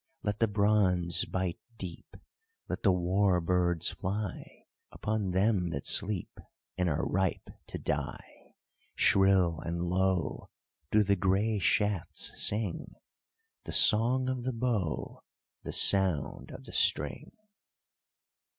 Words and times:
Let 0.23 0.39
the 0.39 0.47
bronze 0.47 1.25
bite 1.25 1.59
deep! 1.77 2.17
Let 2.67 2.81
the 2.81 2.91
war 2.91 3.39
birds 3.39 3.91
fly 3.91 4.63
Upon 4.91 5.29
them 5.29 5.69
that 5.69 5.85
sleep 5.85 6.39
And 6.75 6.89
are 6.89 7.05
ripe 7.05 7.51
to 7.67 7.77
die! 7.77 8.55
Shrill 8.95 9.59
and 9.59 9.83
low 9.83 10.49
Do 10.89 11.03
the 11.03 11.15
grey 11.15 11.59
shafts 11.59 12.31
sing 12.41 12.95
The 13.65 13.71
Song 13.73 14.27
of 14.27 14.43
the 14.43 14.53
Bow, 14.53 15.21
The 15.61 15.71
sound 15.71 16.49
of 16.49 16.63
the 16.63 16.73
string! 16.73 17.37